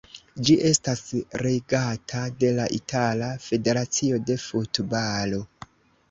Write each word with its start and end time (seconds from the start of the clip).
Ĝi 0.45 0.53
estas 0.67 1.01
regata 1.41 2.21
de 2.43 2.49
la 2.59 2.65
Itala 2.77 3.27
Federacio 3.49 4.17
de 4.31 4.39
Futbalo. 4.45 5.43